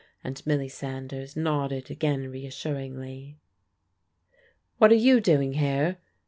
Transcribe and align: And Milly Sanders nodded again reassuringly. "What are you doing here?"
And 0.23 0.43
Milly 0.47 0.67
Sanders 0.67 1.35
nodded 1.37 1.91
again 1.91 2.31
reassuringly. 2.31 3.37
"What 4.79 4.91
are 4.91 4.95
you 4.95 5.21
doing 5.21 5.53
here?" 5.53 5.99